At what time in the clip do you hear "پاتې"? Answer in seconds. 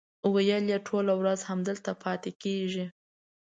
2.03-2.31